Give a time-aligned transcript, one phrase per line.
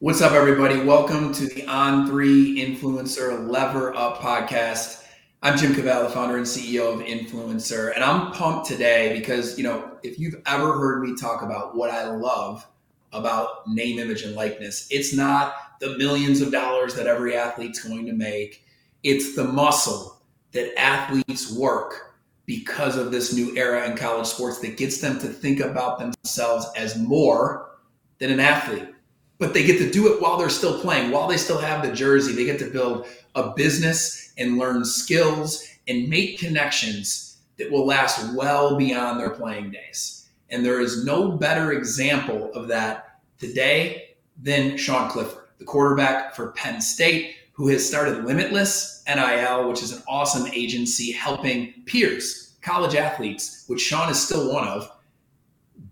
[0.00, 0.78] What's up, everybody?
[0.78, 5.04] Welcome to the On3 INFLCR Lever Up podcast.
[5.42, 9.64] I'm Jim Cavale, the founder and CEO of INFLCR, and I'm pumped today because, you
[9.64, 12.64] know, if you've ever heard me talk about what I love
[13.12, 18.06] about name, image, and likeness, it's not the millions of dollars that every athlete's going
[18.06, 18.64] to make,
[19.02, 20.22] it's the muscle
[20.52, 22.14] that athletes work
[22.46, 26.66] because of this new era in college sports that gets them to think about themselves
[26.76, 27.80] as more
[28.20, 28.94] than an athlete
[29.38, 31.92] but they get to do it while they're still playing, while they still have the
[31.92, 32.32] jersey.
[32.32, 38.34] They get to build a business and learn skills and make connections that will last
[38.34, 40.28] well beyond their playing days.
[40.50, 46.52] And there is no better example of that today than Sean Clifford, the quarterback for
[46.52, 52.94] Penn State, who has started Limitless NIL, which is an awesome agency helping peers, college
[52.94, 54.90] athletes, which Sean is still one of,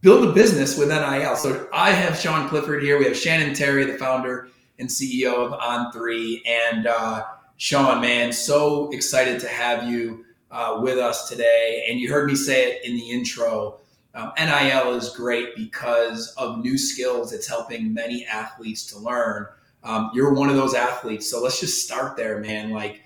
[0.00, 1.36] build a business with NIL.
[1.36, 2.98] So I have Sean Clifford here.
[2.98, 6.40] We have Shannon Terry, the founder and CEO of On3.
[6.46, 7.24] And uh,
[7.56, 11.86] Sean, man, so excited to have you uh, with us today.
[11.88, 13.78] And you heard me say it in the intro.
[14.14, 19.46] Um, NIL is great because of new skills it's helping many athletes to learn.
[19.84, 21.30] Um, you're one of those athletes.
[21.30, 22.70] So let's just start there, man.
[22.70, 23.02] Like,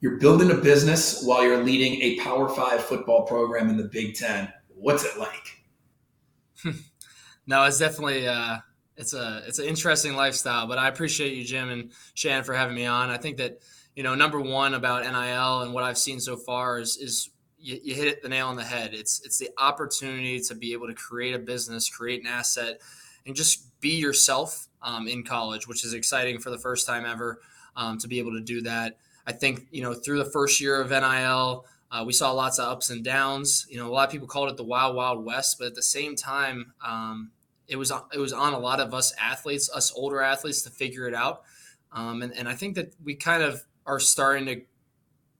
[0.00, 4.16] you're building a business while you're leading a Power Five football program in the Big
[4.16, 4.52] Ten.
[4.74, 5.61] What's it like?
[7.46, 8.58] no, it's definitely uh,
[8.96, 10.66] it's a it's an interesting lifestyle.
[10.66, 13.10] But I appreciate you, Jim and Shannon, for having me on.
[13.10, 13.58] I think that
[13.94, 17.80] you know number one about NIL and what I've seen so far is is you,
[17.82, 18.94] you hit it the nail on the head.
[18.94, 22.80] It's it's the opportunity to be able to create a business, create an asset,
[23.26, 27.40] and just be yourself um, in college, which is exciting for the first time ever
[27.76, 28.98] um, to be able to do that.
[29.26, 31.66] I think you know through the first year of NIL.
[31.92, 33.66] Uh, we saw lots of ups and downs.
[33.68, 35.82] You know, a lot of people called it the wild, wild west, but at the
[35.82, 37.32] same time, um,
[37.68, 41.06] it was it was on a lot of us athletes, us older athletes, to figure
[41.06, 41.42] it out.
[41.92, 44.62] Um, and, and I think that we kind of are starting to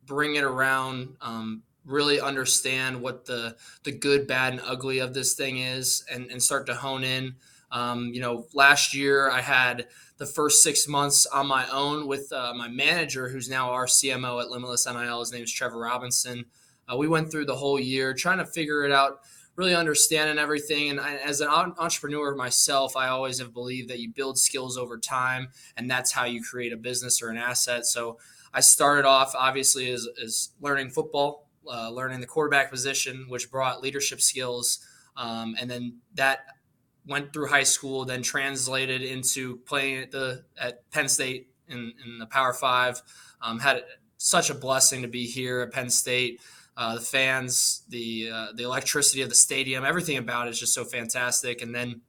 [0.04, 5.34] bring it around, um, really understand what the the good, bad, and ugly of this
[5.34, 7.36] thing is, and, and start to hone in.
[7.70, 9.86] Um, you know, last year I had
[10.22, 14.40] the first six months on my own with uh, my manager, who's now our CMO
[14.40, 15.18] at Limitless NIL.
[15.18, 16.44] His name is Trevor Robinson.
[16.88, 19.18] Uh, we went through the whole year trying to figure it out,
[19.56, 20.90] really understanding everything.
[20.90, 24.96] And I, as an entrepreneur myself, I always have believed that you build skills over
[24.96, 27.84] time, and that's how you create a business or an asset.
[27.84, 28.20] So
[28.54, 33.82] I started off obviously as, as learning football, uh, learning the quarterback position, which brought
[33.82, 34.86] leadership skills.
[35.16, 36.44] Um, and then that
[37.06, 42.18] went through high school, then translated into playing at the at Penn State in, in
[42.18, 43.02] the Power Five.
[43.40, 43.82] Um, had
[44.18, 46.40] such a blessing to be here at Penn State.
[46.76, 50.74] Uh, the fans, the uh, the electricity of the stadium, everything about it is just
[50.74, 51.60] so fantastic.
[51.60, 52.00] And then,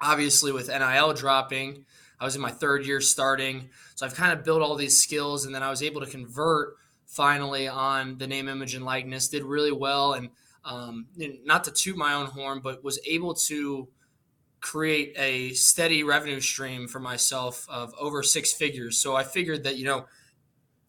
[0.00, 1.84] obviously, with NIL dropping,
[2.20, 5.46] I was in my third year starting, so I've kind of built all these skills,
[5.46, 9.28] and then I was able to convert finally on the name, image, and likeness.
[9.28, 10.28] Did really well, and
[10.64, 11.06] um,
[11.44, 13.88] not to toot my own horn, but was able to
[14.60, 18.98] create a steady revenue stream for myself of over six figures.
[18.98, 20.06] So I figured that, you know,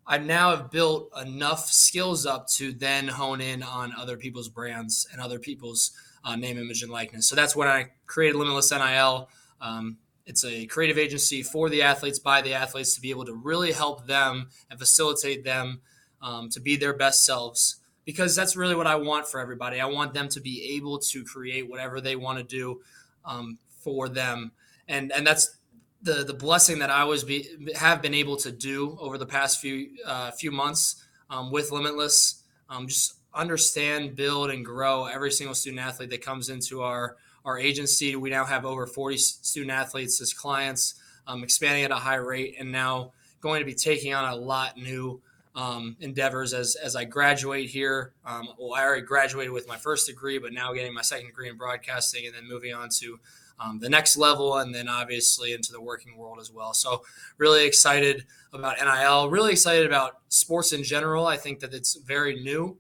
[0.08, 5.08] I now have built enough skills up to then hone in on other people's brands
[5.12, 5.92] and other people's
[6.24, 7.28] uh, name, image, and likeness.
[7.28, 9.30] So that's when I created Limitless NIL.
[9.62, 13.34] Um, it's a creative agency for the athletes, by the athletes, to be able to
[13.34, 15.82] really help them and facilitate them
[16.22, 17.78] um, to be their best selves.
[18.06, 19.80] Because that's really what I want for everybody.
[19.80, 22.82] I want them to be able to create whatever they want to do
[23.30, 24.52] um, for them,
[24.88, 25.58] and and that's
[26.02, 29.60] the the blessing that I was be have been able to do over the past
[29.60, 32.44] few uh, few months um, with Limitless.
[32.70, 37.58] Um, just understand, build, and grow every single student athlete that comes into our our
[37.58, 38.16] agency.
[38.16, 40.96] We now have over 40 student athletes as clients,
[41.28, 44.78] um, expanding at a high rate, and now going to be taking on a lot
[44.78, 45.22] new
[45.60, 48.14] um, endeavors as as I graduate here.
[48.26, 51.50] Um, well, I already graduated with my first degree, but now getting my second degree
[51.50, 53.20] in broadcasting, and then moving on to
[53.60, 56.74] um, the next level, and then obviously into the working world as well.
[56.74, 57.04] So
[57.38, 59.30] really excited about NIL.
[59.30, 61.28] Really excited about sports in general.
[61.28, 62.78] I think that it's very new,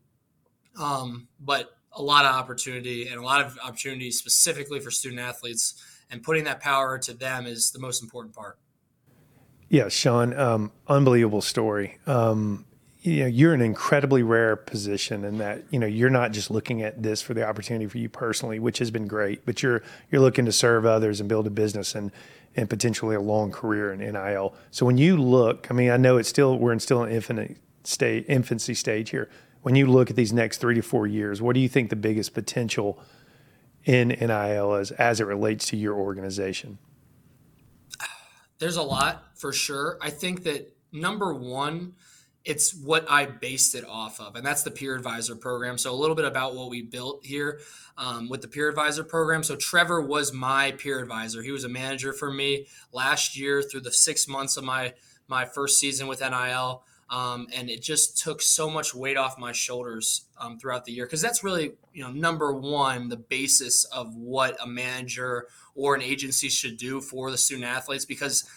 [0.79, 5.83] um, but a lot of opportunity and a lot of opportunity specifically for student athletes.
[6.11, 8.57] And putting that power to them is the most important part.
[9.67, 11.99] Yeah, Sean, um, unbelievable story.
[12.07, 12.65] Um,
[13.01, 16.51] you know, you're in an incredibly rare position in that, you know, you're not just
[16.51, 19.81] looking at this for the opportunity for you personally, which has been great, but you're
[20.11, 22.11] you're looking to serve others and build a business and
[22.55, 24.53] and potentially a long career in NIL.
[24.71, 27.57] So when you look, I mean, I know it's still we're in still an infinite
[27.85, 29.29] state infancy stage here.
[29.61, 31.95] When you look at these next three to four years, what do you think the
[31.95, 33.01] biggest potential
[33.85, 36.79] in NIL is as it relates to your organization?
[38.57, 39.97] There's a lot for sure.
[40.01, 41.93] I think that number one,
[42.45, 45.77] it's what I based it off of, and that's the peer advisor program.
[45.77, 47.59] So a little bit about what we built here
[47.97, 49.43] um, with the peer advisor program.
[49.43, 51.43] So Trevor was my peer advisor.
[51.43, 54.93] He was a manager for me last year through the six months of my
[55.27, 56.83] my first season with NIL.
[57.09, 61.05] Um, and it just took so much weight off my shoulders um, throughout the year
[61.05, 66.03] because that's really you know number one the basis of what a manager or an
[66.03, 68.47] agency should do for the student athletes because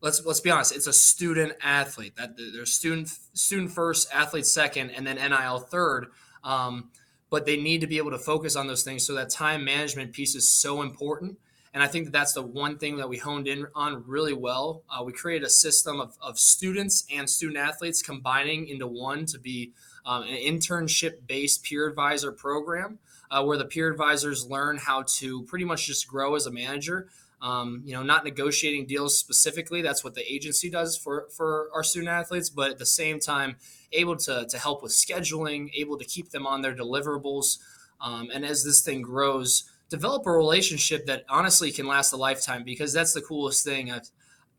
[0.00, 4.90] let's let's be honest it's a student athlete that there's student student first athlete second
[4.90, 6.06] and then nil third
[6.42, 6.90] um,
[7.28, 10.12] but they need to be able to focus on those things so that time management
[10.12, 11.36] piece is so important
[11.72, 14.82] and I think that that's the one thing that we honed in on really well.
[14.90, 19.38] Uh, we created a system of, of students and student athletes combining into one to
[19.38, 19.72] be
[20.04, 22.98] um, an internship based peer advisor program
[23.30, 27.08] uh, where the peer advisors learn how to pretty much just grow as a manager.
[27.42, 29.80] Um, you know, not negotiating deals specifically.
[29.80, 33.56] That's what the agency does for, for our student athletes, but at the same time,
[33.92, 37.58] able to, to help with scheduling, able to keep them on their deliverables.
[38.00, 42.62] Um, and as this thing grows, develop a relationship that honestly can last a lifetime
[42.62, 43.90] because that's the coolest thing.
[43.90, 44.10] I've,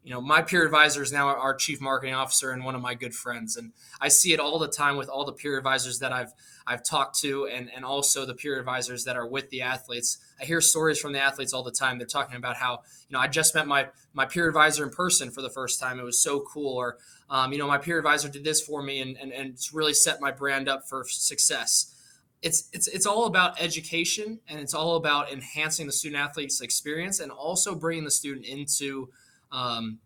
[0.03, 2.95] you know, my peer advisor is now our chief marketing officer and one of my
[2.95, 6.11] good friends, and I see it all the time with all the peer advisors that
[6.11, 6.33] I've
[6.65, 10.17] I've talked to, and and also the peer advisors that are with the athletes.
[10.41, 11.99] I hear stories from the athletes all the time.
[11.99, 15.29] They're talking about how you know I just met my my peer advisor in person
[15.29, 15.99] for the first time.
[15.99, 16.97] It was so cool, or
[17.29, 19.93] um, you know my peer advisor did this for me, and, and and it's really
[19.93, 21.95] set my brand up for success
[22.41, 27.19] it's it's it's all about education and it's all about enhancing the student athlete's experience
[27.19, 29.09] and also bringing the student into
[29.51, 29.99] um,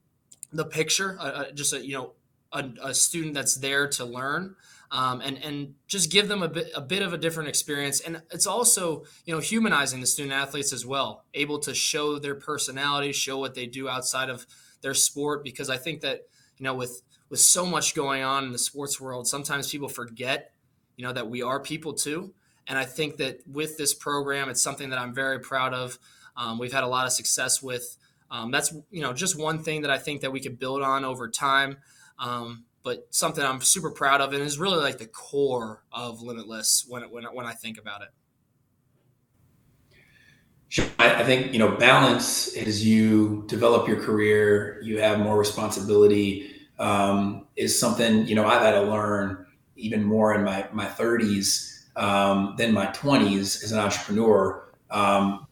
[0.51, 1.18] the picture.
[1.19, 2.13] Uh, uh, just a you know
[2.51, 4.56] a, a, student that's there to learn.
[4.92, 8.21] Um, and and just give them a bit a bit of a different experience, and
[8.31, 13.12] it's also you know humanizing the student athletes as well, able to show their personality,
[13.12, 14.45] show what they do outside of
[14.81, 15.44] their sport.
[15.44, 16.21] Because I think that
[16.57, 20.51] you know with with so much going on in the sports world, sometimes people forget
[20.97, 22.33] you know that we are people too
[22.68, 26.00] and i think that with this program it's something that i'm very proud of
[26.38, 27.97] um, we've had a lot of success with
[28.31, 31.06] um, that's you know just one thing that i think that we could build on
[31.06, 31.77] over time
[32.19, 36.86] um, but something i'm super proud of and is really like the core of limitless
[36.88, 38.10] when, when, when i think about it
[41.00, 46.51] I think you know balance as you develop your career, you have more responsibility.
[46.78, 49.45] Um, is something you know I've had to learn
[49.78, 54.68] even more in my my 30s um, than my 20s as an entrepreneur.
[54.92, 55.48] Um,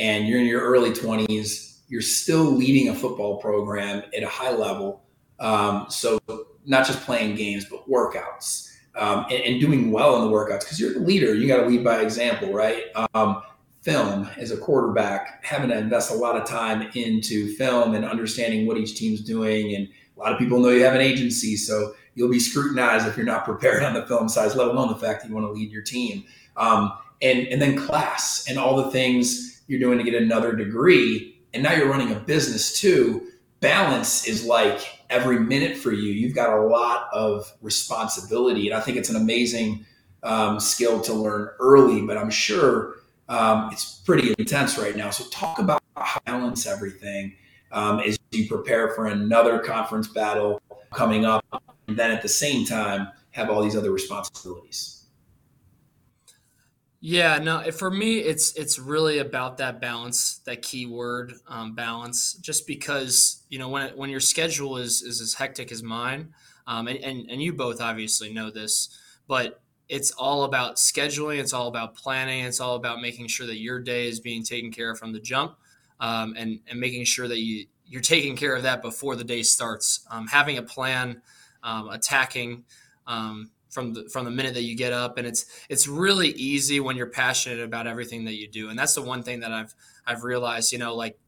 [0.00, 4.50] and you're in your early 20s, you're still leading a football program at a high
[4.50, 5.02] level.
[5.38, 6.18] Um, so
[6.64, 10.80] not just playing games, but workouts um, and, and, doing well in the workouts because
[10.80, 11.34] you're the leader.
[11.34, 12.84] You got to lead by example, right?
[13.14, 13.42] Um,
[13.82, 18.66] film as a quarterback, having to invest a lot of time into film and understanding
[18.66, 19.74] what each team's doing.
[19.74, 23.16] And a lot of people know you have an agency, so you'll be scrutinized if
[23.16, 25.52] you're not prepared on the film size, let alone the fact that you want to
[25.52, 26.24] lead your team.
[26.56, 26.92] Um,
[27.22, 31.62] and and then class and all the things you're doing to get another degree, and
[31.62, 33.28] now you're running a business too.
[33.60, 34.80] Balance is like
[35.10, 36.12] every minute for you.
[36.12, 39.86] You've got a lot of responsibility, and I think it's an amazing
[40.24, 42.02] um, skill to learn early.
[42.02, 42.96] But I'm sure
[43.28, 45.10] um, it's pretty intense right now.
[45.10, 45.80] So talk about
[46.26, 47.36] balance everything
[47.70, 50.60] um, as you prepare for another conference battle
[50.92, 51.44] coming up
[51.86, 54.99] and then at the same time have all these other responsibilities
[57.00, 62.34] yeah no for me it's it's really about that balance that key word um, balance
[62.34, 66.32] just because you know when it, when your schedule is is as hectic as mine
[66.66, 68.88] um, and, and and you both obviously know this
[69.26, 73.56] but it's all about scheduling it's all about planning it's all about making sure that
[73.58, 75.56] your day is being taken care of from the jump
[76.00, 79.42] um, and and making sure that you you're taking care of that before the day
[79.42, 80.06] starts.
[80.10, 81.20] Um, having a plan
[81.64, 82.64] um, attacking
[83.06, 86.80] um, from the from the minute that you get up, and it's it's really easy
[86.80, 89.74] when you're passionate about everything that you do, and that's the one thing that I've
[90.06, 90.72] I've realized.
[90.72, 91.18] You know, like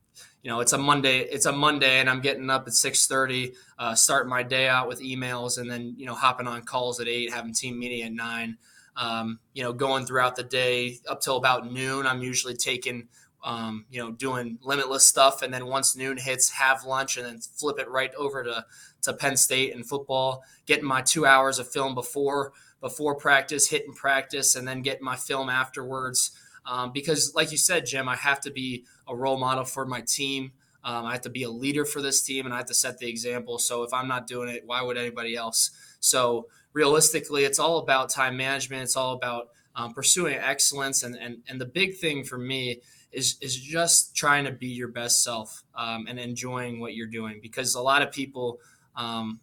[0.42, 1.20] you know, it's a Monday.
[1.20, 4.88] It's a Monday, and I'm getting up at six thirty, uh, starting my day out
[4.88, 8.12] with emails, and then you know, hopping on calls at eight, having team meeting at
[8.12, 8.58] nine.
[8.94, 12.06] Um, you know, going throughout the day up till about noon.
[12.06, 13.08] I'm usually taking
[13.44, 15.42] um, you know, doing limitless stuff.
[15.42, 18.64] And then once noon hits, have lunch and then flip it right over to,
[19.02, 23.94] to Penn State and football, getting my two hours of film before, before practice, hitting
[23.94, 26.32] practice, and then getting my film afterwards.
[26.64, 30.00] Um, because like you said, Jim, I have to be a role model for my
[30.00, 30.52] team.
[30.84, 32.98] Um, I have to be a leader for this team and I have to set
[32.98, 33.58] the example.
[33.58, 35.70] So if I'm not doing it, why would anybody else?
[36.00, 38.82] So realistically, it's all about time management.
[38.82, 41.02] It's all about um, pursuing excellence.
[41.02, 42.80] And, and, and the big thing for me
[43.12, 47.40] is is just trying to be your best self um, and enjoying what you're doing
[47.42, 48.58] because a lot of people
[48.96, 49.40] um,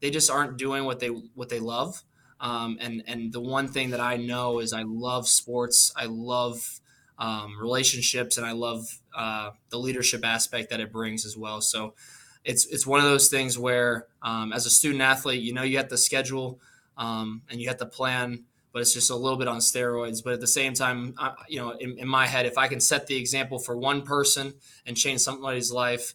[0.00, 2.02] they just aren't doing what they what they love
[2.40, 6.80] um, and and the one thing that I know is I love sports I love
[7.18, 11.94] um, relationships and I love uh, the leadership aspect that it brings as well so
[12.44, 15.76] it's it's one of those things where um, as a student athlete you know you
[15.76, 16.60] have to schedule
[16.96, 20.22] um, and you have to plan but it's just a little bit on steroids.
[20.22, 22.80] But at the same time, I, you know, in, in, my head, if I can
[22.80, 26.14] set the example for one person and change somebody's life,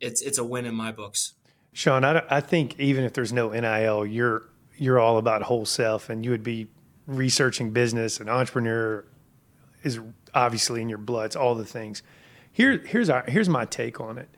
[0.00, 1.34] it's it's a win in my books.
[1.78, 6.10] Sean, I, I think even if there's no NIL, you're you're all about whole self,
[6.10, 6.66] and you would be
[7.06, 9.04] researching business and entrepreneur
[9.84, 10.00] is
[10.34, 11.26] obviously in your blood.
[11.26, 12.02] It's all the things.
[12.50, 14.28] Here, here's our here's my take on it.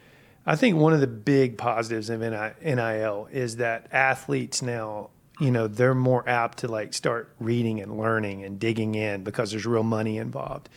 [0.45, 5.09] I think one of the big positives of NIL is that athletes now
[5.41, 9.53] you know they're more apt to like start reading and learning and digging in because
[9.53, 10.69] there's real money involved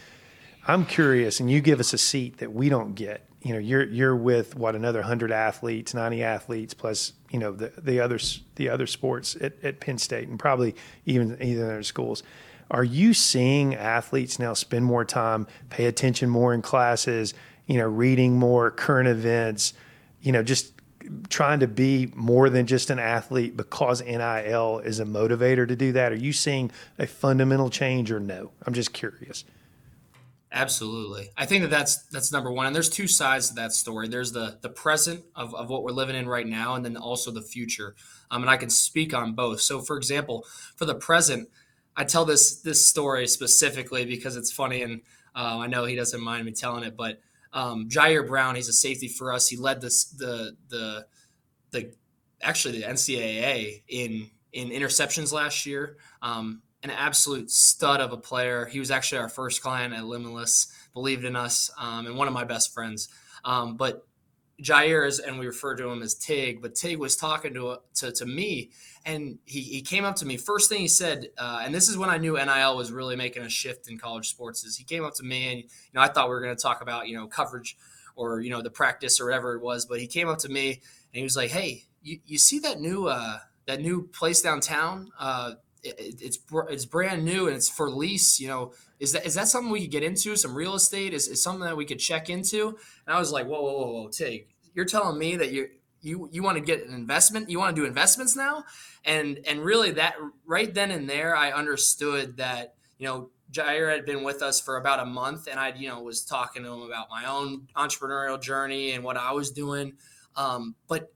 [0.67, 3.83] i'm curious and you give us a seat that we don't get you know you're
[3.83, 8.17] you're with what another 100 athletes 90 athletes plus you know the the other
[8.55, 12.23] the other sports at, at penn state and probably even even other schools
[12.71, 17.33] are you seeing athletes now spend more time pay attention more in classes
[17.67, 19.73] you know reading more current events
[20.21, 20.73] you know just
[21.29, 25.91] trying to be more than just an athlete because NIL is a motivator to do
[25.91, 26.13] that?
[26.13, 28.51] Are you seeing a fundamental change or no?
[28.65, 29.43] I'm just curious.
[30.55, 31.31] Absolutely.
[31.35, 32.67] I think that that's that's number one.
[32.67, 34.07] And there's two sides to that story.
[34.07, 37.31] There's the the present of, of what we're living in right now, and then also
[37.31, 37.95] the future.
[38.29, 39.61] Um, and I can speak on both.
[39.61, 40.45] So, for example,
[40.75, 41.49] for the present,
[41.97, 45.01] I tell this this story specifically because it's funny, and
[45.35, 47.19] uh, I know he doesn't mind me telling it, but
[47.51, 49.47] um, Ji'Ayir Brown, he's a safety for us.
[49.47, 51.07] He led this the the
[51.71, 51.91] the
[52.43, 55.97] actually the NCAA in in interceptions last year.
[56.21, 58.65] Um, an absolute stud of a player.
[58.65, 62.33] He was actually our first client at Limitless, believed in us, um, and one of
[62.33, 63.07] my best friends.
[63.45, 64.05] Um, but
[64.61, 68.11] Ji'Ayir is, and we refer to him as Tig, but Tig was talking to to,
[68.11, 68.71] to me,
[69.05, 70.37] and he, he came up to me.
[70.37, 73.43] First thing he said, uh, and this is when I knew NIL was really making
[73.43, 74.63] a shift in college sports.
[74.63, 76.61] Is he came up to me, and you know I thought we were going to
[76.61, 77.77] talk about you know coverage
[78.15, 80.71] or you know the practice or whatever it was, but he came up to me
[80.71, 80.81] and
[81.13, 85.11] he was like, "Hey, you, you see that new uh, that new place downtown?
[85.17, 88.39] Uh, it, it's it's brand new and it's for lease.
[88.39, 90.35] You know, is that is that something we could get into?
[90.35, 93.47] Some real estate is, is something that we could check into?" And I was like,
[93.47, 95.67] "Whoa, whoa, whoa, whoa, Tig, you're telling me that you
[96.03, 98.63] you you want to get an investment you want to do investments now
[99.05, 104.05] and and really that right then and there i understood that you know Ji'Ayir had
[104.05, 106.81] been with us for about a month and i you know was talking to him
[106.81, 109.93] about my own entrepreneurial journey and what i was doing
[110.35, 111.12] um, but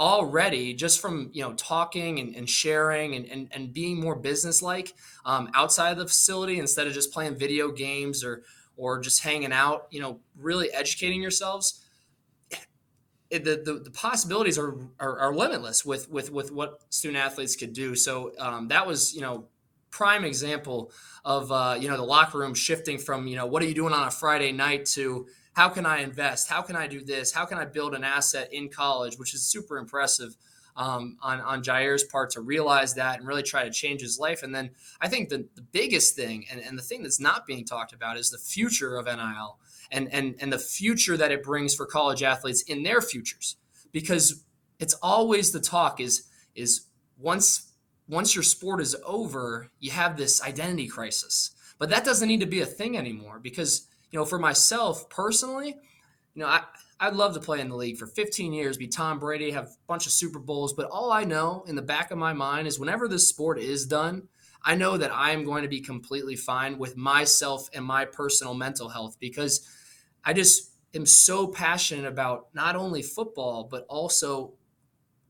[0.00, 4.62] already just from you know talking and, and sharing and, and, and, being more business
[4.62, 4.94] like
[5.26, 8.42] um, outside of the facility instead of just playing video games or
[8.78, 11.84] or just hanging out you know really educating yourselves
[13.30, 17.54] it, the, the, the possibilities are, are, are limitless with with with what student athletes
[17.54, 17.94] could do.
[17.94, 19.46] So um, that was you know
[19.90, 20.92] prime example
[21.24, 23.92] of uh, you know the locker room shifting from you know what are you doing
[23.92, 26.48] on a Friday night to how can I invest?
[26.48, 27.32] How can I do this?
[27.32, 29.16] How can I build an asset in college?
[29.18, 30.36] Which is super impressive
[30.76, 34.42] um, on on Ji'Ayir's part to realize that and really try to change his life.
[34.42, 37.64] And then I think the, the biggest thing and, and the thing that's not being
[37.64, 39.58] talked about is the future of NIL
[39.90, 43.56] and and and the future that it brings for college athletes in their futures
[43.92, 44.44] because
[44.78, 46.86] it's always the talk is is
[47.18, 47.72] once
[48.08, 52.46] once your sport is over you have this identity crisis but that doesn't need to
[52.46, 55.76] be a thing anymore because you know for myself personally
[56.34, 56.62] you know i
[57.02, 59.76] I'd love to play in the league for 15 years, be Tom Brady, have a
[59.86, 60.74] bunch of Super Bowls.
[60.74, 63.86] But all I know in the back of my mind is whenever this sport is
[63.86, 64.28] done,
[64.62, 68.52] I know that I am going to be completely fine with myself and my personal
[68.52, 69.66] mental health because
[70.22, 74.52] I just am so passionate about not only football, but also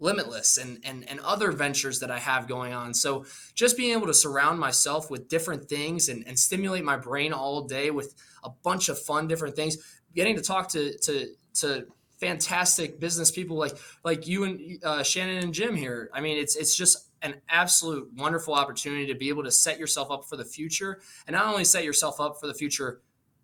[0.00, 2.95] limitless and, and and other ventures that I have going on.
[2.95, 7.33] So just being able to surround myself with different things and, and stimulate my brain
[7.33, 9.76] all day with a bunch of fun different things,
[10.14, 11.28] getting to talk to to
[11.61, 11.87] to
[12.19, 16.11] fantastic business people like like you and uh, Shannon and Jim here.
[16.12, 20.11] I mean, it's it's just an absolute wonderful opportunity to be able to set yourself
[20.11, 23.02] up for the future and not only set yourself up for the future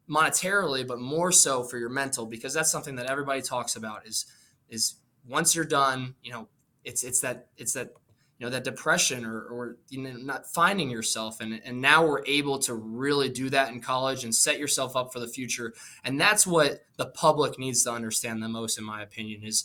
[0.09, 4.25] monetarily, but more so for your mental, because that's something that everybody talks about is
[4.69, 4.97] is
[5.29, 6.49] once you're done, you know,
[6.85, 7.91] it's it's that it's that
[8.39, 12.25] you know that depression or or you know not finding yourself and and now we're
[12.27, 15.73] able to really do that in college and set yourself up for the future
[16.05, 19.65] and that's what the public needs to understand the most in my opinion is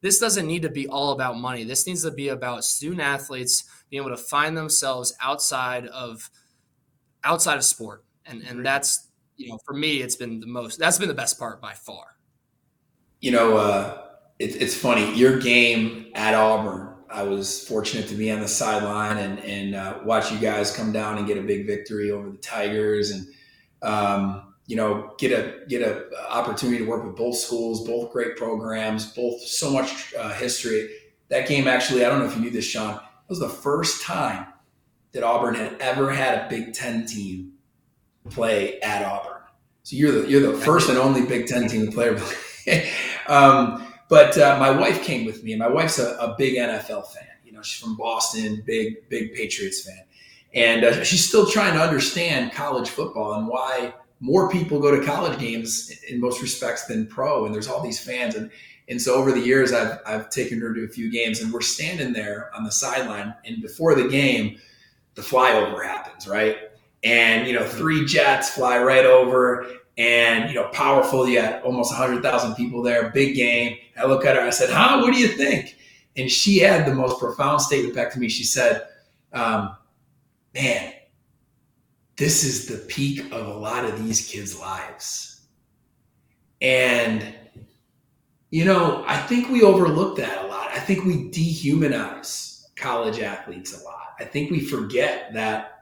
[0.00, 3.64] this doesn't need to be all about money this needs to be about student athletes
[3.90, 6.30] being able to find themselves outside of
[7.22, 10.78] outside of sport and and that's you know, for me, it's been the most.
[10.78, 12.16] That's been the best part by far.
[13.20, 14.05] You know, uh,
[14.38, 15.14] it, it's funny.
[15.14, 19.98] Your game at Auburn, I was fortunate to be on the sideline and and uh,
[20.04, 23.26] watch you guys come down and get a big victory over the Tigers, and
[23.82, 28.36] um, you know, get a get a opportunity to work with both schools, both great
[28.36, 30.90] programs, both so much uh, history.
[31.28, 32.94] That game actually, I don't know if you knew this, Sean.
[32.94, 34.46] It was the first time
[35.12, 37.52] that Auburn had ever had a Big Ten team
[38.28, 39.40] play at Auburn.
[39.82, 42.90] So you're the you're the first and only Big Ten team to play.
[43.28, 47.08] um, but uh, my wife came with me, and my wife's a, a, big NFL
[47.08, 47.26] fan.
[47.44, 50.04] You know, she's from Boston, big big Patriots fan,
[50.54, 55.04] and uh, she's still trying to understand college football and why more people go to
[55.04, 57.44] college games in most respects than pro.
[57.44, 58.50] And there's all these fans, and
[58.88, 61.60] and so over the years, I've I've taken her to a few games, and we're
[61.60, 64.58] standing there on the sideline, and before the game,
[65.14, 66.56] the flyover happens, right?
[67.02, 69.66] And you know, three jets fly right over,
[69.98, 71.28] and you know, powerful.
[71.28, 73.78] You had almost hundred thousand people there, big game.
[73.96, 75.00] I look at her, I said, "Huh?
[75.00, 75.76] What do you think?"
[76.16, 78.28] And she had the most profound statement back to me.
[78.28, 78.86] She said,
[79.32, 79.76] um,
[80.54, 80.92] "Man,
[82.16, 85.42] this is the peak of a lot of these kids' lives,"
[86.60, 87.34] and
[88.50, 90.70] you know, I think we overlook that a lot.
[90.72, 94.14] I think we dehumanize college athletes a lot.
[94.20, 95.75] I think we forget that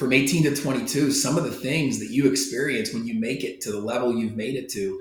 [0.00, 3.60] from 18 to 22, some of the things that you experience when you make it
[3.60, 4.98] to the level you've made it to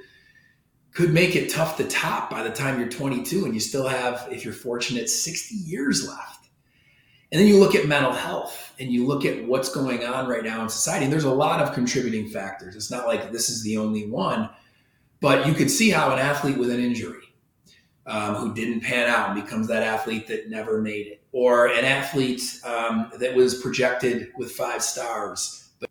[0.94, 4.28] could make it tough to top by the time you're 22 and you still have,
[4.30, 6.50] if you're fortunate, 60 years left.
[7.32, 10.44] And then you look at mental health and you look at what's going on right
[10.44, 11.06] now in society.
[11.06, 12.76] And there's a lot of contributing factors.
[12.76, 14.50] It's not like this is the only one,
[15.22, 17.24] but you could see how an athlete with an injury
[18.06, 21.86] um, who didn't pan out and becomes that athlete that never made it, or an
[21.86, 25.90] athlete um, that was projected with five stars but,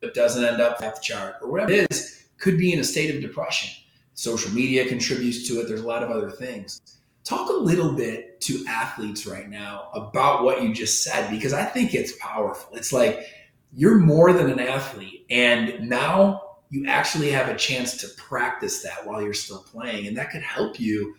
[0.00, 2.84] but doesn't end up at the chart, or whatever it is, could be in a
[2.84, 3.70] state of depression.
[4.14, 5.68] Social media contributes to it.
[5.68, 6.80] There's a lot of other things.
[7.24, 11.64] Talk a little bit to athletes right now about what you just said because I
[11.64, 12.74] think it's powerful.
[12.74, 13.26] It's like
[13.74, 19.06] you're more than an athlete, and now you actually have a chance to practice that
[19.06, 20.06] while you're still playing.
[20.06, 21.14] And that could help you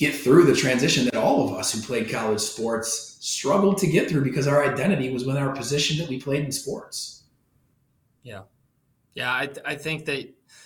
[0.00, 4.08] get through the transition that all of us who played college sports struggled to get
[4.08, 7.24] through because our identity was with our position that we played in sports.
[8.22, 8.44] Yeah.
[9.14, 9.30] Yeah.
[9.30, 10.22] I, I think that,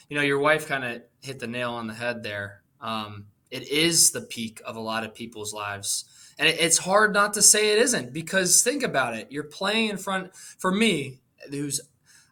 [0.09, 2.63] you know, your wife kind of hit the nail on the head there.
[2.81, 6.05] Um, it is the peak of a lot of people's lives.
[6.39, 9.33] And it, it's hard not to say it isn't because think about it.
[9.33, 11.19] You're playing in front, for me,
[11.51, 11.81] who's,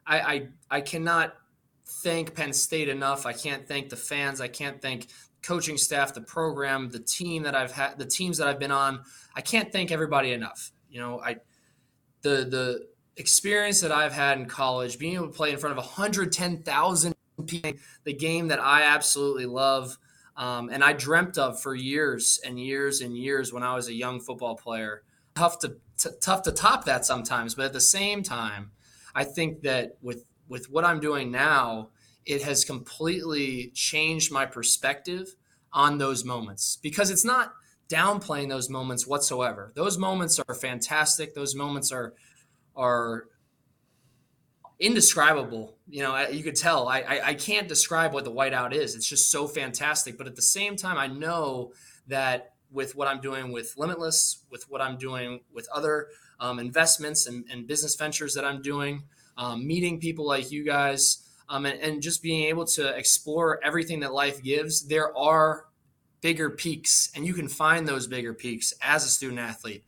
[0.06, 1.34] I, I, I cannot
[1.84, 3.26] thank Penn State enough.
[3.26, 4.40] I can't thank the fans.
[4.40, 5.08] I can't thank
[5.42, 9.02] coaching staff, the program, the team that I've had, the teams that I've been on.
[9.34, 10.72] I can't thank everybody enough.
[10.88, 11.36] You know, I
[12.22, 15.84] the the experience that I've had in college, being able to play in front of
[15.84, 17.14] 110,000
[17.46, 17.72] people,
[18.04, 19.98] the game that I absolutely love.
[20.34, 23.92] Um, and I dreamt of for years and years and years when I was a
[23.92, 25.02] young football player.
[25.34, 28.70] Tough to t- tough to top that sometimes, but at the same time,
[29.14, 31.90] I think that with with what I'm doing now,
[32.24, 35.34] it has completely changed my perspective
[35.72, 37.52] on those moments because it's not
[37.88, 39.72] downplaying those moments whatsoever.
[39.74, 41.34] Those moments are fantastic.
[41.34, 42.14] Those moments are
[42.74, 43.26] are
[44.78, 45.76] indescribable.
[45.88, 46.88] You know, you could tell.
[46.88, 48.94] I, I, I can't describe what the whiteout is.
[48.94, 50.18] It's just so fantastic.
[50.18, 51.72] But at the same time, I know
[52.08, 56.08] that with what I'm doing with Limitless, with what I'm doing with other
[56.40, 59.04] um, investments and, and business ventures that I'm doing,
[59.36, 64.00] um, meeting people like you guys, um, and, and just being able to explore everything
[64.00, 65.66] that life gives, there are
[66.22, 69.84] bigger peaks, and you can find those bigger peaks as a student athlete.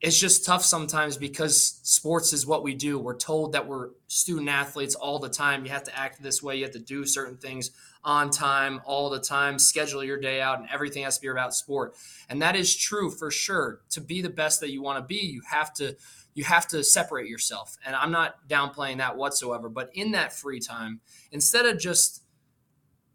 [0.00, 2.98] It's just tough sometimes because sports is what we do.
[2.98, 5.64] We're told that we're student athletes all the time.
[5.64, 7.70] You have to act this way, you have to do certain things
[8.02, 11.54] on time all the time, schedule your day out, and everything has to be about
[11.54, 11.94] sport.
[12.28, 13.80] And that is true for sure.
[13.90, 15.96] To be the best that you want to be, you have to
[16.36, 17.76] you have to separate yourself.
[17.84, 19.70] And I'm not downplaying that whatsoever.
[19.70, 21.00] But in that free time,
[21.32, 22.22] instead of just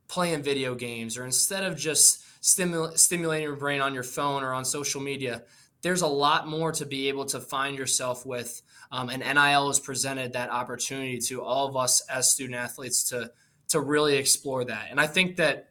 [0.08, 4.54] playing video games or instead of just stimul- stimulating your brain on your phone or
[4.54, 5.44] on social media,
[5.84, 8.60] there's a lot more to be able to find yourself with.
[8.92, 13.32] Um, and NIL has presented that opportunity to all of us as student athletes to
[13.70, 14.88] to really explore that.
[14.90, 15.70] And I think that,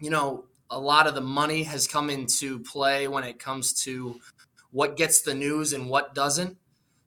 [0.00, 4.20] you know, a lot of the money has come into play when it comes to
[4.70, 6.58] what gets the news and what doesn't.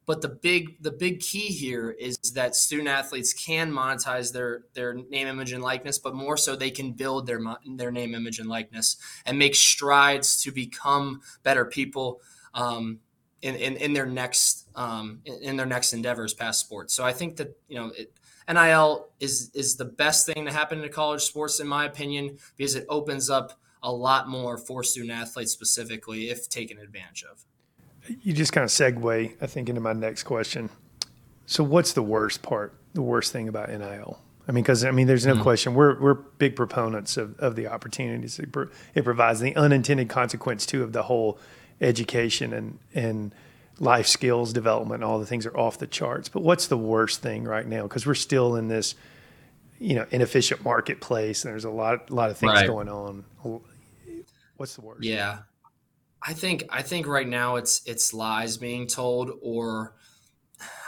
[0.05, 4.93] But the big the big key here is that student athletes can monetize their their
[4.93, 7.41] name, image, and likeness, but more so they can build their
[7.75, 12.21] their name, image, and likeness and make strides to become better people
[12.53, 12.99] um,
[13.41, 16.93] in, in, in their next um, in, their next endeavors past sports.
[16.93, 18.13] So I think that you know it,
[18.47, 22.75] NIL is is the best thing to happen to college sports, in my opinion, because
[22.75, 27.45] it opens up a lot more for student athletes specifically if taken advantage of.
[28.21, 30.69] You just kind of segue, I think, into my next question.
[31.45, 34.19] So, what's the worst part, the worst thing about NIL?
[34.47, 35.43] I mean, because I mean, there's no mm-hmm.
[35.43, 38.49] question we're we're big proponents of, of the opportunities it,
[38.93, 41.39] it provides, the unintended consequence too of the whole
[41.81, 43.33] education and and
[43.79, 46.29] life skills development, all the things are off the charts.
[46.29, 47.83] But what's the worst thing right now?
[47.83, 48.95] Because we're still in this,
[49.79, 52.67] you know, inefficient marketplace, and there's a lot, a lot of things right.
[52.67, 53.25] going on.
[54.57, 55.03] What's the worst?
[55.03, 55.39] Yeah,
[56.25, 59.95] I think I think right now it's it's lies being told, or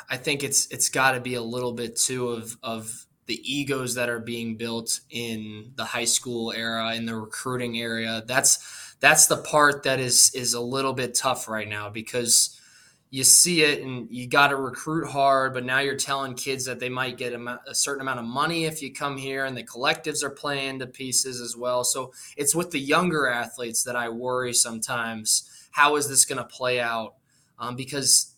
[0.09, 3.95] I think it's it's got to be a little bit too of of the egos
[3.95, 8.23] that are being built in the high school era in the recruiting area.
[8.25, 12.59] That's that's the part that is is a little bit tough right now because
[13.09, 16.79] you see it and you got to recruit hard, but now you're telling kids that
[16.79, 19.63] they might get a, a, certain amount of money if you come here, and the
[19.63, 21.85] collectives are playing to pieces as well.
[21.85, 25.49] So it's with the younger athletes that I worry sometimes.
[25.71, 27.15] How is this going to play out?
[27.59, 28.35] Um, because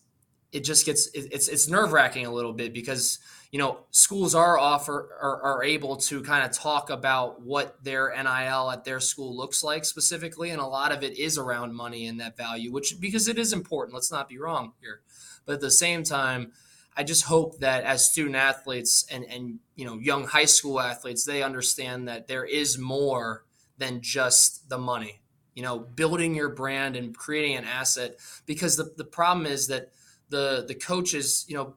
[0.52, 3.18] it just gets it, it's it's nerve wracking a little bit because
[3.50, 8.12] you know schools are offer are, are able to kind of talk about what their
[8.22, 12.06] nil at their school looks like specifically and a lot of it is around money
[12.06, 15.00] and that value which because it is important let's not be wrong here.
[15.46, 16.52] But at the same time
[16.96, 21.24] i just hope that as student athletes and and you know young high school athletes
[21.24, 23.44] they understand that there is more
[23.80, 25.22] than just the money.
[25.54, 29.90] You know building your brand and creating an asset because the, the problem is that
[30.28, 31.74] the the coaches you know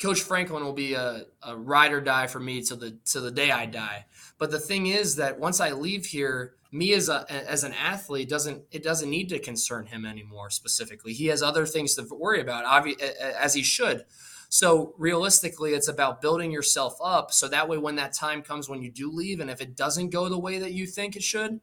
[0.00, 3.30] Coach Franklin will be a, a ride or die for me till the till the
[3.30, 4.06] day I die.
[4.38, 8.28] But the thing is that once I leave here, me as a as an athlete
[8.28, 10.50] doesn't it doesn't need to concern him anymore.
[10.50, 12.86] Specifically, he has other things to worry about,
[13.20, 14.04] as he should.
[14.48, 18.82] So realistically, it's about building yourself up so that way when that time comes when
[18.82, 21.60] you do leave, and if it doesn't go the way that you think it should,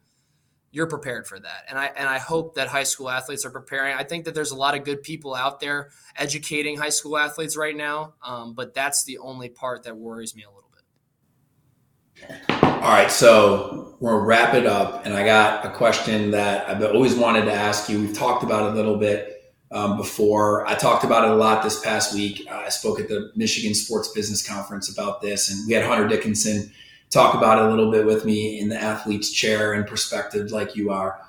[0.74, 1.66] you're prepared for that.
[1.70, 3.96] And I and I hope that high school athletes are preparing.
[3.96, 7.56] I think that there's a lot of good people out there educating high school athletes
[7.56, 12.64] right now, um, but that's the only part that worries me a little bit.
[12.64, 17.14] All right, so we'll wrap it up, and I got a question that I've always
[17.16, 18.00] wanted to ask you.
[18.00, 20.66] We've talked about it a little bit um, before.
[20.66, 22.48] I talked about it a lot this past week.
[22.50, 26.72] I spoke at the Michigan Sports Business Conference about this, and we had Hunter Dickinson
[27.14, 30.76] talk about it a little bit with me in the athlete's chair and perspective, like
[30.76, 31.20] you are.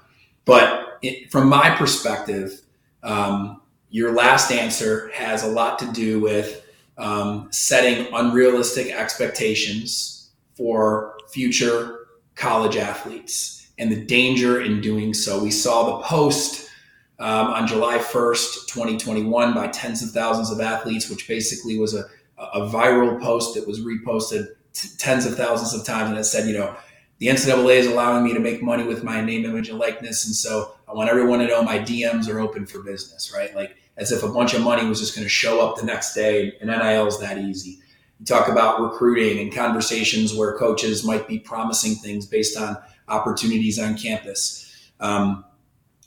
[0.44, 2.62] But it, from my perspective,
[3.03, 6.66] um, your last answer has a lot to do with
[6.97, 15.42] um, setting unrealistic expectations for future college athletes and the danger in doing so.
[15.42, 16.70] We saw the post
[17.18, 22.05] um, on July 1st, 2021, by tens of thousands of athletes, which basically was a,
[22.38, 24.49] a viral post that was reposted
[24.98, 26.76] tens of thousands of times and it said, you know,
[27.18, 30.26] the NCAA is allowing me to make money with my name, image, and likeness.
[30.26, 33.54] And so I want everyone to know my DMs are open for business, right?
[33.54, 36.14] Like as if a bunch of money was just going to show up the next
[36.14, 37.78] day and NIL is that easy.
[38.18, 42.76] You talk about recruiting and conversations where coaches might be promising things based on
[43.08, 44.90] opportunities on campus.
[44.98, 45.44] Um,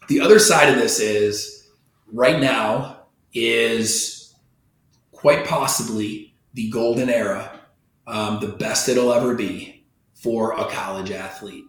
[0.09, 1.69] the other side of this is
[2.11, 3.03] right now
[3.33, 4.35] is
[5.11, 7.56] quite possibly the golden era
[8.07, 11.65] um, the best it'll ever be for a college athlete.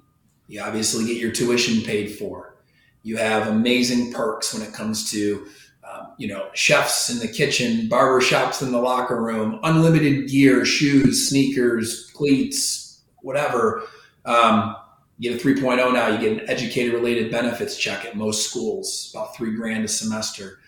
[0.46, 2.56] You obviously get your tuition paid for.
[3.02, 5.46] You have amazing perks when it comes to,
[5.84, 10.64] um, you know, chefs in the kitchen, barber shops in the locker room, unlimited gear,
[10.64, 13.84] shoes, sneakers, cleats, whatever.
[14.24, 14.76] Um,
[15.18, 19.10] you get a 3.0 now, you get an educator related benefits check at most schools,
[19.12, 20.60] about three grand a semester.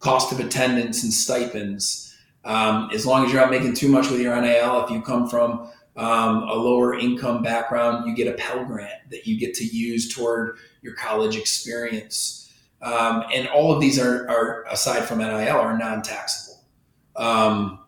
[0.00, 2.07] Cost of attendance and stipends
[2.48, 5.28] um, as long as you're not making too much with your NIL, if you come
[5.28, 9.64] from um, a lower income background, you get a Pell Grant that you get to
[9.64, 12.50] use toward your college experience.
[12.80, 16.64] Um, and all of these are, are, aside from NIL, are non taxable.
[17.16, 17.80] Um,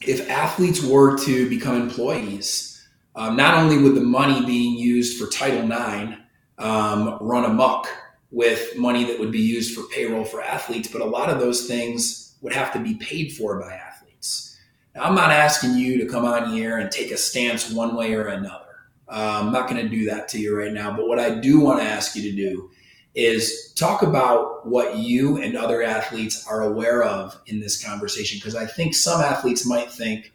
[0.00, 5.30] if athletes were to become employees, um, not only would the money being used for
[5.30, 6.20] Title IX
[6.58, 7.86] um, run amok
[8.32, 11.68] with money that would be used for payroll for athletes, but a lot of those
[11.68, 14.60] things would have to be paid for by athletes.
[14.94, 18.12] Now, I'm not asking you to come on here and take a stance one way
[18.14, 18.66] or another.
[19.08, 20.94] Uh, I'm not going to do that to you right now.
[20.94, 22.70] But what I do want to ask you to do
[23.14, 28.38] is talk about what you and other athletes are aware of in this conversation.
[28.38, 30.32] Because I think some athletes might think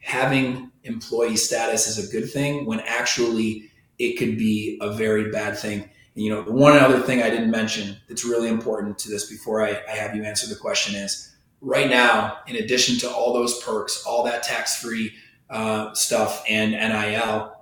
[0.00, 5.56] having employee status is a good thing when actually it could be a very bad
[5.56, 5.88] thing.
[6.16, 9.30] And, you know, the one other thing I didn't mention that's really important to this
[9.30, 13.32] before I, I have you answer the question is right now, in addition to all
[13.32, 15.12] those perks, all that tax free
[15.50, 17.52] uh, stuff and NIL,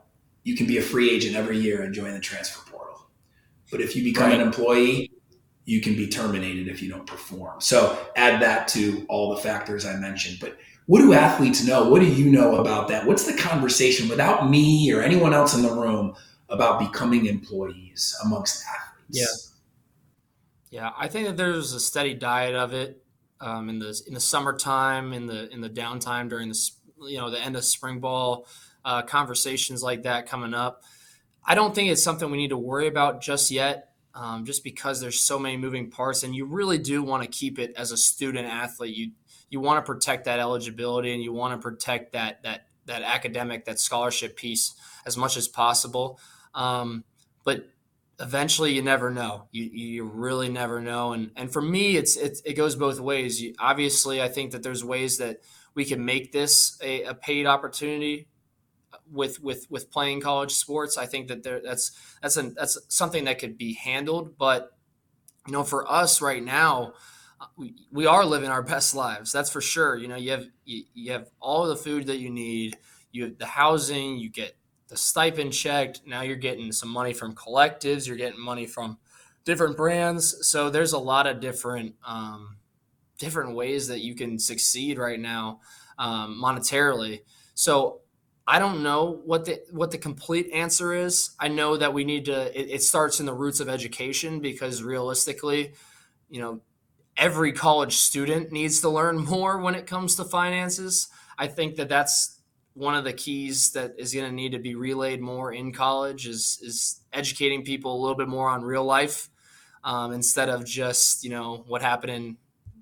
[0.42, 3.06] you can be a free agent every year and join the transfer portal.
[3.70, 4.40] But if you become right.
[4.40, 5.10] an employee,
[5.64, 7.60] you can be terminated if you don't perform.
[7.60, 10.38] So add that to all the factors I mentioned.
[10.40, 11.88] But what do athletes know?
[11.88, 13.06] What do you know about that?
[13.06, 16.14] What's the conversation without me or anyone else in the room
[16.50, 19.50] about becoming employees amongst athletes?
[20.70, 20.80] Yeah.
[20.80, 23.03] Yeah, I think that there's a steady diet of it
[23.40, 26.70] um, in the in the summertime, in the in the downtime during the
[27.08, 28.46] you know the end of spring ball,
[28.84, 30.82] uh, conversations like that coming up.
[31.46, 35.00] I don't think it's something we need to worry about just yet um, just because
[35.00, 37.96] there's so many moving parts, and you really do want to keep it as a
[37.96, 38.96] student athlete.
[38.96, 39.10] You
[39.50, 43.64] you want to protect that eligibility, and you want to protect that that that academic,
[43.64, 46.20] that scholarship piece as much as possible.
[46.54, 47.04] Um,
[47.44, 47.68] but
[48.20, 49.48] eventually, you never know.
[49.52, 51.12] You you really never know.
[51.12, 53.40] And and for me, it's it, it goes both ways.
[53.42, 55.38] You, obviously, I think that there's ways that
[55.74, 58.28] we can make this a, a paid opportunity
[59.10, 60.96] with with with playing college sports.
[60.96, 64.38] I think that there that's that's an that's something that could be handled.
[64.38, 64.70] But
[65.46, 66.94] you know, for us right now,
[67.56, 69.32] we, we are living our best lives.
[69.32, 69.96] That's for sure.
[69.96, 72.76] You know, you have you, you have all the food that you need.
[73.12, 74.16] You have the housing.
[74.16, 74.56] You get
[74.94, 76.02] the stipend checked.
[76.06, 78.06] Now you're getting some money from collectives.
[78.06, 78.98] You're getting money from
[79.44, 80.48] different brands.
[80.48, 82.56] So there's a lot of different um,
[83.18, 85.60] different ways that you can succeed right now
[85.98, 87.22] um, monetarily.
[87.54, 88.02] So
[88.46, 91.30] I don't know what the what the complete answer is.
[91.40, 92.58] I know that we need to.
[92.58, 95.72] It, it, starts in the roots of education because realistically,
[96.30, 96.60] you know,
[97.16, 101.08] every college student needs to learn more when it comes to finances.
[101.36, 102.38] I think that that's
[102.74, 106.26] one of the keys that is going to need to be relayed more in college
[106.26, 109.30] is is educating people a little bit more on real life
[109.84, 112.36] um, instead of just you know what happened in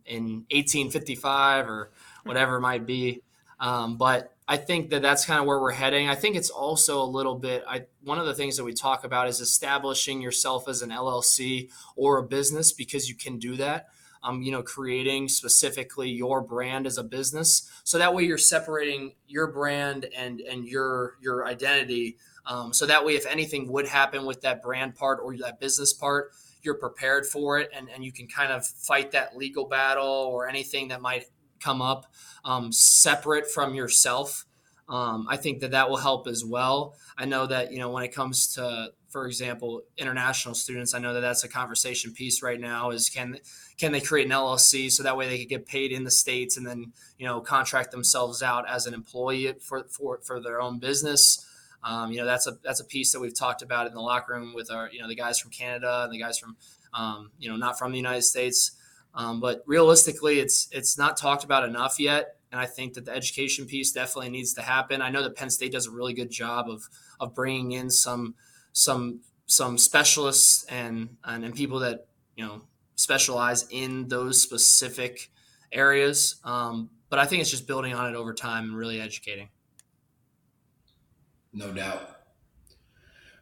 [0.07, 1.91] in 1855 or
[2.25, 3.23] whatever it might be.
[3.61, 6.09] Um, but I think that that's kind of where we're heading.
[6.09, 7.63] I think it's also a little bit.
[7.69, 11.71] I one of the things that we talk about is establishing yourself as an LLC
[11.97, 13.89] or a business because you can do that.
[14.25, 19.15] Um, you know, creating specifically your brand as a business, so that way you're separating
[19.27, 22.19] your brand and and your your identity.
[22.47, 25.93] Um, so that way, if anything would happen with that brand part or that business
[25.93, 26.33] part,
[26.63, 30.49] you're prepared for it, and and you can kind of fight that legal battle or
[30.49, 31.25] anything that might
[31.61, 32.07] come up
[32.45, 34.47] um, separate from yourself.
[34.89, 36.97] Um, I think that that will help as well.
[37.17, 41.13] I know that you know when it comes to, for example, international students, I know
[41.13, 42.91] that that's a conversation piece right now.
[42.91, 43.39] Is can
[43.79, 46.57] can they create an LLC so that way they can get paid in the states
[46.57, 50.79] and then you know contract themselves out as an employee for for, for their own
[50.79, 51.47] business.
[51.85, 54.33] Um, you know that's a that's a piece that we've talked about in the locker
[54.33, 56.57] room with our you know the guys from Canada and the guys from
[56.95, 58.73] um, you know not from the United States.
[59.15, 63.15] Um, but realistically, it's it's not talked about enough yet, and I think that the
[63.15, 65.03] education piece definitely needs to happen.
[65.03, 66.89] I know that Penn State does a really good job of
[67.21, 68.37] of bringing in some
[68.73, 72.07] some some specialists and and, and people that
[72.37, 72.63] you know
[72.97, 75.31] specialize in those specific
[75.73, 76.37] areas.
[76.45, 79.49] Um, but I think it's just building on it over time and really educating.
[81.53, 82.09] No doubt.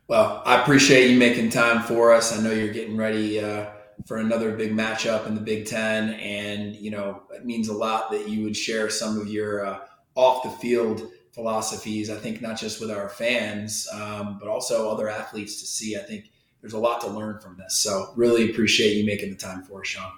[0.08, 2.36] Well, I appreciate you making time for us.
[2.36, 3.38] I know you're getting ready.
[3.38, 3.70] Uh,
[4.06, 6.10] for another big matchup in the Big Ten.
[6.14, 9.80] And, you know, it means a lot that you would share some of your uh,
[10.14, 15.08] off the field philosophies, I think, not just with our fans, um, but also other
[15.08, 15.96] athletes to see.
[15.96, 17.76] I think there's a lot to learn from this.
[17.78, 20.10] So, really appreciate you making the time for us, Sean.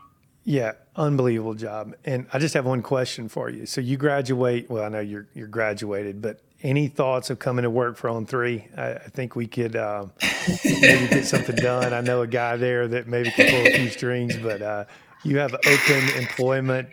[0.45, 1.95] Yeah, unbelievable job.
[2.05, 3.65] And I just have one question for you.
[3.67, 4.69] So you graduate.
[4.69, 8.27] Well, I know you're you're graduated, but any thoughts of coming to work for On
[8.27, 8.67] Three?
[8.77, 10.07] I, I think we could uh,
[10.65, 11.93] maybe get something done.
[11.93, 14.85] I know a guy there that maybe can pull a few strings, but uh,
[15.23, 16.89] you have open employment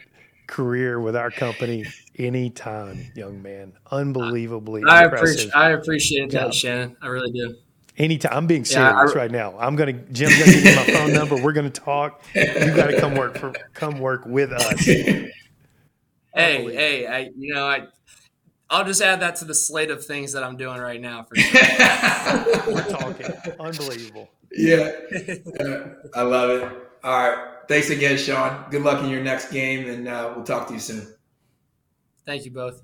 [0.49, 1.85] career with our company
[2.17, 3.73] anytime, young man.
[3.91, 6.97] Unbelievably, I appreciate I appreciate that, Shannon.
[7.01, 7.55] I really do.
[7.97, 9.57] Anytime, I'm being serious yeah, I, right now.
[9.59, 11.41] I'm gonna Jim's gonna give me my phone number.
[11.41, 12.23] We're gonna talk.
[12.33, 14.85] You got to come work for come work with us.
[14.85, 15.31] Hey,
[16.35, 17.87] hey, I you know I
[18.69, 21.23] I'll just add that to the slate of things that I'm doing right now.
[21.23, 22.73] For sure.
[22.73, 23.25] We're talking.
[23.59, 24.29] Unbelievable.
[24.51, 24.91] Yeah.
[25.59, 25.87] yeah.
[26.15, 26.63] I love it.
[27.03, 27.58] All right.
[27.69, 28.65] Thanks again, Sean.
[28.71, 31.05] Good luck in your next game, and uh, we'll talk to you soon.
[32.25, 32.81] Thank you both.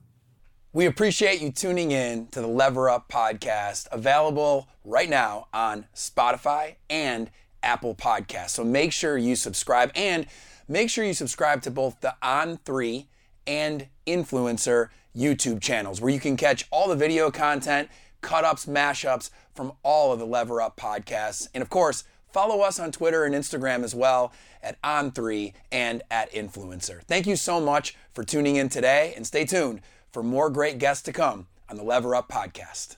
[0.74, 6.76] We appreciate you tuning in to the Lever Up podcast, available right now on Spotify
[6.88, 7.32] and
[7.63, 8.52] Apple Podcasts.
[8.52, 10.28] So make sure you subscribe and
[10.67, 13.08] make sure you subscribe to both the On 3
[13.48, 17.89] and INFLCR YouTube channels where you can catch all the video content,
[18.21, 21.48] cut ups, mashups from all of the Lever Up podcasts.
[21.56, 22.04] And of course,
[22.36, 27.02] follow us on Twitter and Instagram as well at On3 and at INFLCR.
[27.04, 29.80] Thank you so much for tuning in today and stay tuned
[30.12, 32.98] for more great guests to come on the Lever Up podcast.